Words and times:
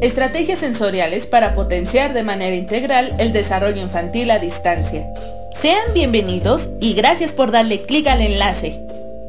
Estrategias 0.00 0.58
sensoriales 0.58 1.26
para 1.26 1.54
potenciar 1.54 2.12
de 2.12 2.22
manera 2.22 2.54
integral 2.54 3.14
el 3.18 3.32
desarrollo 3.32 3.80
infantil 3.80 4.30
a 4.30 4.38
distancia. 4.38 5.08
Sean 5.58 5.82
bienvenidos 5.94 6.68
y 6.80 6.92
gracias 6.92 7.32
por 7.32 7.50
darle 7.50 7.80
clic 7.80 8.06
al 8.06 8.20
enlace. 8.20 8.78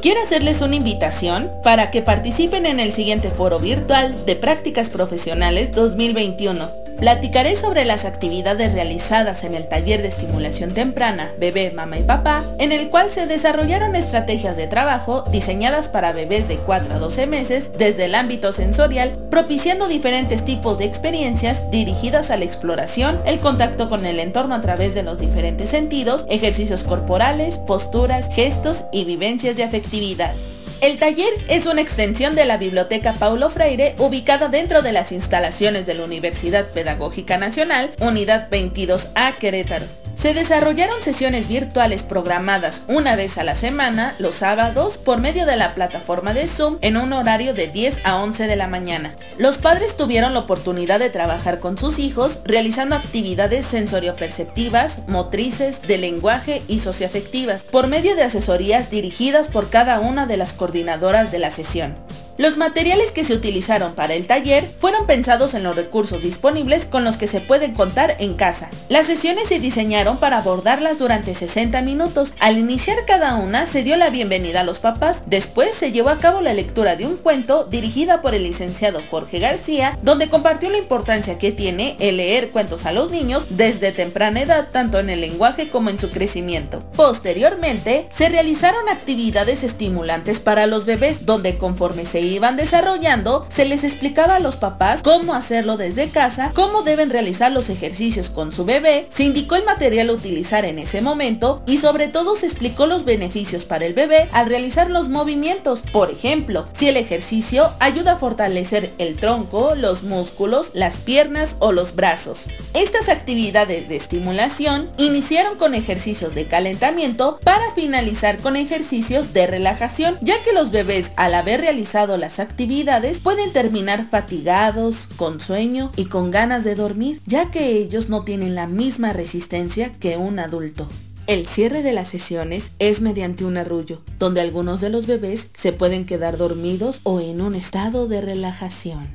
Quiero 0.00 0.22
hacerles 0.22 0.62
una 0.62 0.76
invitación 0.76 1.50
para 1.62 1.90
que 1.90 2.00
participen 2.00 2.64
en 2.64 2.80
el 2.80 2.92
siguiente 2.92 3.28
foro 3.28 3.58
virtual 3.58 4.14
de 4.24 4.36
prácticas 4.36 4.88
profesionales 4.88 5.72
2021 5.72 6.83
Platicaré 6.98 7.56
sobre 7.56 7.84
las 7.84 8.04
actividades 8.04 8.72
realizadas 8.72 9.44
en 9.44 9.54
el 9.54 9.68
taller 9.68 10.00
de 10.00 10.08
estimulación 10.08 10.72
temprana 10.72 11.32
Bebé, 11.38 11.70
Mamá 11.72 11.98
y 11.98 12.02
Papá, 12.02 12.42
en 12.58 12.72
el 12.72 12.88
cual 12.88 13.10
se 13.10 13.26
desarrollaron 13.26 13.96
estrategias 13.96 14.56
de 14.56 14.68
trabajo 14.68 15.22
diseñadas 15.30 15.88
para 15.88 16.12
bebés 16.12 16.48
de 16.48 16.56
4 16.56 16.94
a 16.94 16.98
12 16.98 17.26
meses 17.26 17.64
desde 17.76 18.06
el 18.06 18.14
ámbito 18.14 18.52
sensorial, 18.52 19.10
propiciando 19.30 19.88
diferentes 19.88 20.44
tipos 20.44 20.78
de 20.78 20.84
experiencias 20.84 21.70
dirigidas 21.70 22.30
a 22.30 22.36
la 22.36 22.44
exploración, 22.44 23.18
el 23.26 23.40
contacto 23.40 23.88
con 23.90 24.06
el 24.06 24.20
entorno 24.20 24.54
a 24.54 24.60
través 24.60 24.94
de 24.94 25.02
los 25.02 25.18
diferentes 25.18 25.68
sentidos, 25.68 26.24
ejercicios 26.28 26.84
corporales, 26.84 27.58
posturas, 27.58 28.28
gestos 28.32 28.84
y 28.92 29.04
vivencias 29.04 29.56
de 29.56 29.64
afectividad. 29.64 30.34
El 30.80 30.98
taller 30.98 31.32
es 31.48 31.66
una 31.66 31.80
extensión 31.80 32.34
de 32.34 32.44
la 32.44 32.58
Biblioteca 32.58 33.14
Paulo 33.14 33.50
Freire 33.50 33.94
ubicada 33.98 34.48
dentro 34.48 34.82
de 34.82 34.92
las 34.92 35.12
instalaciones 35.12 35.86
de 35.86 35.94
la 35.94 36.04
Universidad 36.04 36.70
Pedagógica 36.70 37.38
Nacional, 37.38 37.92
Unidad 38.00 38.50
22A 38.50 39.36
Querétaro. 39.36 39.86
Se 40.14 40.32
desarrollaron 40.32 41.02
sesiones 41.02 41.48
virtuales 41.48 42.02
programadas 42.02 42.82
una 42.88 43.16
vez 43.16 43.36
a 43.38 43.44
la 43.44 43.54
semana, 43.54 44.14
los 44.18 44.36
sábados, 44.36 44.96
por 44.96 45.20
medio 45.20 45.44
de 45.44 45.56
la 45.56 45.74
plataforma 45.74 46.32
de 46.32 46.46
Zoom 46.46 46.78
en 46.80 46.96
un 46.96 47.12
horario 47.12 47.52
de 47.52 47.68
10 47.68 48.00
a 48.04 48.22
11 48.22 48.46
de 48.46 48.56
la 48.56 48.66
mañana. 48.66 49.14
Los 49.38 49.58
padres 49.58 49.96
tuvieron 49.96 50.32
la 50.32 50.40
oportunidad 50.40 50.98
de 50.98 51.10
trabajar 51.10 51.58
con 51.60 51.76
sus 51.76 51.98
hijos 51.98 52.38
realizando 52.44 52.96
actividades 52.96 53.66
sensorioperceptivas, 53.66 55.00
motrices, 55.08 55.82
de 55.82 55.98
lenguaje 55.98 56.62
y 56.68 56.78
socioafectivas, 56.78 57.64
por 57.64 57.88
medio 57.88 58.16
de 58.16 58.22
asesorías 58.22 58.90
dirigidas 58.90 59.48
por 59.48 59.68
cada 59.68 60.00
una 60.00 60.26
de 60.26 60.36
las 60.36 60.52
coordinadoras 60.52 61.32
de 61.32 61.38
la 61.38 61.50
sesión. 61.50 61.94
Los 62.36 62.56
materiales 62.56 63.12
que 63.12 63.24
se 63.24 63.32
utilizaron 63.32 63.94
para 63.94 64.14
el 64.14 64.26
taller 64.26 64.68
fueron 64.80 65.06
pensados 65.06 65.54
en 65.54 65.62
los 65.62 65.76
recursos 65.76 66.20
disponibles 66.20 66.84
con 66.84 67.04
los 67.04 67.16
que 67.16 67.28
se 67.28 67.40
pueden 67.40 67.74
contar 67.74 68.16
en 68.18 68.34
casa. 68.34 68.70
Las 68.88 69.06
sesiones 69.06 69.46
se 69.46 69.60
diseñaron 69.60 70.16
para 70.16 70.38
abordarlas 70.38 70.98
durante 70.98 71.32
60 71.32 71.80
minutos. 71.82 72.34
Al 72.40 72.58
iniciar 72.58 72.96
cada 73.06 73.36
una 73.36 73.68
se 73.68 73.84
dio 73.84 73.96
la 73.96 74.10
bienvenida 74.10 74.60
a 74.60 74.64
los 74.64 74.80
papás, 74.80 75.22
después 75.26 75.76
se 75.76 75.92
llevó 75.92 76.08
a 76.08 76.18
cabo 76.18 76.40
la 76.40 76.54
lectura 76.54 76.96
de 76.96 77.06
un 77.06 77.18
cuento 77.18 77.66
dirigida 77.70 78.20
por 78.20 78.34
el 78.34 78.42
licenciado 78.42 79.00
Jorge 79.08 79.38
García, 79.38 79.96
donde 80.02 80.28
compartió 80.28 80.70
la 80.70 80.78
importancia 80.78 81.38
que 81.38 81.52
tiene 81.52 81.96
el 82.00 82.16
leer 82.16 82.50
cuentos 82.50 82.84
a 82.84 82.90
los 82.90 83.12
niños 83.12 83.46
desde 83.50 83.92
temprana 83.92 84.40
edad, 84.40 84.70
tanto 84.72 84.98
en 84.98 85.08
el 85.08 85.20
lenguaje 85.20 85.68
como 85.68 85.88
en 85.88 86.00
su 86.00 86.10
crecimiento. 86.10 86.80
Posteriormente, 86.96 88.08
se 88.12 88.28
realizaron 88.28 88.88
actividades 88.88 89.62
estimulantes 89.62 90.40
para 90.40 90.66
los 90.66 90.84
bebés, 90.84 91.26
donde 91.26 91.58
conforme 91.58 92.04
se 92.04 92.23
iban 92.24 92.56
desarrollando, 92.56 93.46
se 93.48 93.64
les 93.64 93.84
explicaba 93.84 94.36
a 94.36 94.40
los 94.40 94.56
papás 94.56 95.02
cómo 95.02 95.34
hacerlo 95.34 95.76
desde 95.76 96.08
casa, 96.08 96.52
cómo 96.54 96.82
deben 96.82 97.10
realizar 97.10 97.52
los 97.52 97.70
ejercicios 97.70 98.30
con 98.30 98.52
su 98.52 98.64
bebé, 98.64 99.08
se 99.10 99.24
indicó 99.24 99.56
el 99.56 99.64
material 99.64 100.10
a 100.10 100.12
utilizar 100.12 100.64
en 100.64 100.78
ese 100.78 101.00
momento 101.00 101.62
y 101.66 101.78
sobre 101.78 102.08
todo 102.08 102.36
se 102.36 102.46
explicó 102.46 102.86
los 102.86 103.04
beneficios 103.04 103.64
para 103.64 103.86
el 103.86 103.94
bebé 103.94 104.28
al 104.32 104.46
realizar 104.46 104.90
los 104.90 105.08
movimientos. 105.08 105.82
Por 105.92 106.10
ejemplo, 106.10 106.66
si 106.72 106.88
el 106.88 106.96
ejercicio 106.96 107.72
ayuda 107.80 108.12
a 108.12 108.16
fortalecer 108.16 108.92
el 108.98 109.16
tronco, 109.16 109.74
los 109.74 110.02
músculos, 110.02 110.70
las 110.74 110.98
piernas 110.98 111.56
o 111.58 111.72
los 111.72 111.94
brazos. 111.94 112.48
Estas 112.74 113.08
actividades 113.08 113.88
de 113.88 113.96
estimulación 113.96 114.90
iniciaron 114.98 115.56
con 115.56 115.74
ejercicios 115.74 116.34
de 116.34 116.46
calentamiento 116.46 117.38
para 117.44 117.72
finalizar 117.74 118.38
con 118.38 118.56
ejercicios 118.56 119.32
de 119.32 119.46
relajación, 119.46 120.16
ya 120.20 120.42
que 120.42 120.52
los 120.52 120.70
bebés 120.70 121.12
al 121.16 121.34
haber 121.34 121.60
realizado 121.60 122.13
las 122.16 122.38
actividades 122.38 123.18
pueden 123.18 123.52
terminar 123.52 124.08
fatigados, 124.10 125.08
con 125.16 125.40
sueño 125.40 125.90
y 125.96 126.06
con 126.06 126.30
ganas 126.30 126.64
de 126.64 126.74
dormir, 126.74 127.20
ya 127.26 127.50
que 127.50 127.76
ellos 127.76 128.08
no 128.08 128.24
tienen 128.24 128.54
la 128.54 128.66
misma 128.66 129.12
resistencia 129.12 129.92
que 129.92 130.16
un 130.16 130.38
adulto. 130.38 130.88
El 131.26 131.46
cierre 131.46 131.82
de 131.82 131.94
las 131.94 132.08
sesiones 132.08 132.72
es 132.78 133.00
mediante 133.00 133.46
un 133.46 133.56
arrullo, 133.56 134.02
donde 134.18 134.42
algunos 134.42 134.82
de 134.82 134.90
los 134.90 135.06
bebés 135.06 135.48
se 135.56 135.72
pueden 135.72 136.04
quedar 136.04 136.36
dormidos 136.36 137.00
o 137.02 137.20
en 137.20 137.40
un 137.40 137.54
estado 137.54 138.08
de 138.08 138.20
relajación. 138.20 139.08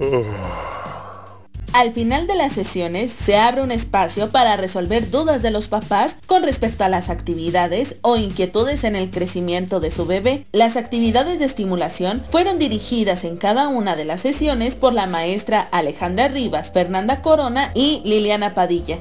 Al 1.79 1.93
final 1.93 2.27
de 2.27 2.35
las 2.35 2.51
sesiones 2.51 3.09
se 3.09 3.37
abre 3.37 3.61
un 3.61 3.71
espacio 3.71 4.31
para 4.33 4.57
resolver 4.57 5.09
dudas 5.09 5.41
de 5.41 5.49
los 5.49 5.69
papás 5.69 6.17
con 6.25 6.43
respecto 6.43 6.83
a 6.83 6.89
las 6.89 7.07
actividades 7.07 7.95
o 8.01 8.17
inquietudes 8.17 8.83
en 8.83 8.97
el 8.97 9.09
crecimiento 9.09 9.79
de 9.79 9.89
su 9.89 10.05
bebé. 10.05 10.45
Las 10.51 10.75
actividades 10.75 11.39
de 11.39 11.45
estimulación 11.45 12.21
fueron 12.31 12.59
dirigidas 12.59 13.23
en 13.23 13.37
cada 13.37 13.69
una 13.69 13.95
de 13.95 14.03
las 14.03 14.19
sesiones 14.19 14.75
por 14.75 14.91
la 14.91 15.07
maestra 15.07 15.69
Alejandra 15.71 16.27
Rivas, 16.27 16.73
Fernanda 16.73 17.21
Corona 17.21 17.71
y 17.73 18.01
Liliana 18.03 18.53
Padilla. 18.53 18.97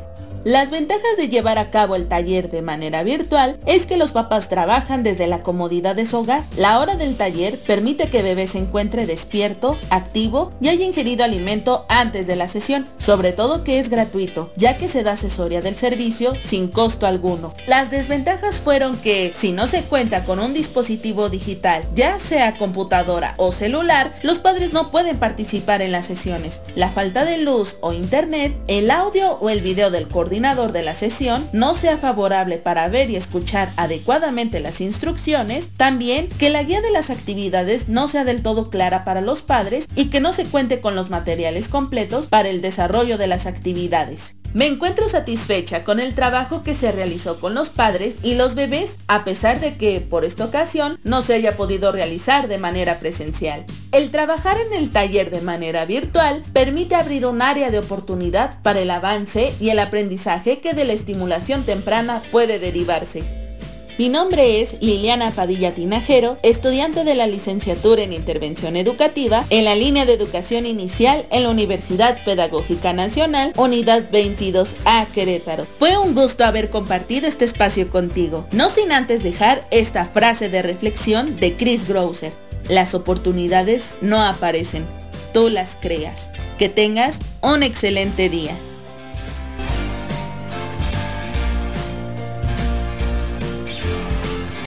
Las 0.48 0.70
ventajas 0.70 1.18
de 1.18 1.28
llevar 1.28 1.58
a 1.58 1.70
cabo 1.70 1.94
el 1.94 2.08
taller 2.08 2.50
de 2.50 2.62
manera 2.62 3.02
virtual 3.02 3.60
es 3.66 3.84
que 3.84 3.98
los 3.98 4.12
papás 4.12 4.48
trabajan 4.48 5.02
desde 5.02 5.26
la 5.26 5.40
comodidad 5.40 5.94
de 5.94 6.06
su 6.06 6.16
hogar. 6.16 6.42
La 6.56 6.78
hora 6.78 6.96
del 6.96 7.18
taller 7.18 7.58
permite 7.58 8.08
que 8.08 8.22
bebé 8.22 8.46
se 8.46 8.56
encuentre 8.56 9.04
despierto, 9.04 9.76
activo 9.90 10.50
y 10.58 10.68
haya 10.68 10.86
ingerido 10.86 11.22
alimento 11.22 11.84
antes 11.90 12.26
de 12.26 12.34
la 12.34 12.48
sesión, 12.48 12.88
sobre 12.96 13.32
todo 13.32 13.62
que 13.62 13.78
es 13.78 13.90
gratuito, 13.90 14.50
ya 14.56 14.78
que 14.78 14.88
se 14.88 15.02
da 15.02 15.12
asesoría 15.12 15.60
del 15.60 15.74
servicio 15.74 16.32
sin 16.42 16.68
costo 16.68 17.06
alguno. 17.06 17.52
Las 17.66 17.90
desventajas 17.90 18.62
fueron 18.62 18.96
que 18.96 19.34
si 19.36 19.52
no 19.52 19.66
se 19.66 19.82
cuenta 19.82 20.24
con 20.24 20.38
un 20.38 20.54
dispositivo 20.54 21.28
digital, 21.28 21.84
ya 21.94 22.18
sea 22.18 22.54
computadora 22.54 23.34
o 23.36 23.52
celular, 23.52 24.14
los 24.22 24.38
padres 24.38 24.72
no 24.72 24.90
pueden 24.90 25.18
participar 25.18 25.82
en 25.82 25.92
las 25.92 26.06
sesiones. 26.06 26.62
La 26.74 26.88
falta 26.88 27.26
de 27.26 27.36
luz 27.36 27.76
o 27.82 27.92
internet, 27.92 28.56
el 28.66 28.90
audio 28.90 29.32
o 29.32 29.50
el 29.50 29.60
video 29.60 29.90
del 29.90 30.08
corte 30.08 30.37
de 30.38 30.84
la 30.84 30.94
sesión 30.94 31.48
no 31.52 31.74
sea 31.74 31.98
favorable 31.98 32.58
para 32.58 32.88
ver 32.88 33.10
y 33.10 33.16
escuchar 33.16 33.70
adecuadamente 33.76 34.60
las 34.60 34.80
instrucciones, 34.80 35.68
también 35.76 36.28
que 36.28 36.48
la 36.48 36.62
guía 36.62 36.80
de 36.80 36.92
las 36.92 37.10
actividades 37.10 37.88
no 37.88 38.06
sea 38.06 38.24
del 38.24 38.40
todo 38.40 38.70
clara 38.70 39.04
para 39.04 39.20
los 39.20 39.42
padres 39.42 39.88
y 39.96 40.06
que 40.06 40.20
no 40.20 40.32
se 40.32 40.44
cuente 40.44 40.80
con 40.80 40.94
los 40.94 41.10
materiales 41.10 41.68
completos 41.68 42.28
para 42.28 42.50
el 42.50 42.60
desarrollo 42.60 43.18
de 43.18 43.26
las 43.26 43.46
actividades. 43.46 44.36
Me 44.54 44.66
encuentro 44.66 45.08
satisfecha 45.10 45.82
con 45.82 46.00
el 46.00 46.14
trabajo 46.14 46.62
que 46.62 46.74
se 46.74 46.90
realizó 46.90 47.38
con 47.38 47.54
los 47.54 47.68
padres 47.68 48.16
y 48.22 48.34
los 48.34 48.54
bebés, 48.54 48.96
a 49.06 49.24
pesar 49.24 49.60
de 49.60 49.76
que 49.76 50.00
por 50.00 50.24
esta 50.24 50.46
ocasión 50.46 50.98
no 51.04 51.22
se 51.22 51.34
haya 51.34 51.56
podido 51.56 51.92
realizar 51.92 52.48
de 52.48 52.56
manera 52.56 52.98
presencial. 52.98 53.66
El 53.92 54.10
trabajar 54.10 54.56
en 54.58 54.72
el 54.72 54.90
taller 54.90 55.30
de 55.30 55.42
manera 55.42 55.84
virtual 55.84 56.42
permite 56.54 56.94
abrir 56.94 57.26
un 57.26 57.42
área 57.42 57.70
de 57.70 57.78
oportunidad 57.78 58.62
para 58.62 58.80
el 58.80 58.90
avance 58.90 59.52
y 59.60 59.68
el 59.68 59.78
aprendizaje 59.78 60.60
que 60.60 60.72
de 60.72 60.86
la 60.86 60.94
estimulación 60.94 61.64
temprana 61.64 62.22
puede 62.32 62.58
derivarse. 62.58 63.47
Mi 63.98 64.08
nombre 64.08 64.60
es 64.60 64.76
Liliana 64.80 65.32
Padilla 65.32 65.74
Tinajero, 65.74 66.36
estudiante 66.44 67.02
de 67.02 67.16
la 67.16 67.26
licenciatura 67.26 68.04
en 68.04 68.12
Intervención 68.12 68.76
Educativa 68.76 69.44
en 69.50 69.64
la 69.64 69.74
línea 69.74 70.06
de 70.06 70.12
educación 70.12 70.66
inicial 70.66 71.26
en 71.32 71.42
la 71.42 71.50
Universidad 71.50 72.16
Pedagógica 72.24 72.92
Nacional, 72.92 73.52
Unidad 73.56 74.08
22A 74.08 75.08
Querétaro. 75.08 75.66
Fue 75.80 75.98
un 75.98 76.14
gusto 76.14 76.44
haber 76.44 76.70
compartido 76.70 77.26
este 77.26 77.44
espacio 77.44 77.90
contigo, 77.90 78.46
no 78.52 78.70
sin 78.70 78.92
antes 78.92 79.24
dejar 79.24 79.66
esta 79.72 80.04
frase 80.04 80.48
de 80.48 80.62
reflexión 80.62 81.36
de 81.36 81.56
Chris 81.56 81.88
Grosser. 81.88 82.32
Las 82.68 82.94
oportunidades 82.94 83.96
no 84.00 84.22
aparecen, 84.22 84.86
tú 85.34 85.48
las 85.48 85.74
creas. 85.74 86.28
Que 86.56 86.68
tengas 86.68 87.18
un 87.42 87.64
excelente 87.64 88.28
día. 88.28 88.54